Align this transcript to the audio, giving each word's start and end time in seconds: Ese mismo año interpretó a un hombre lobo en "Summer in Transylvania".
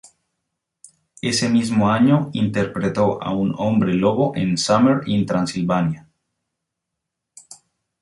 Ese 1.21 1.47
mismo 1.47 1.91
año 1.91 2.31
interpretó 2.33 3.21
a 3.21 3.33
un 3.35 3.53
hombre 3.59 3.93
lobo 3.93 4.35
en 4.35 4.57
"Summer 4.57 5.01
in 5.07 5.27
Transylvania". 5.27 6.09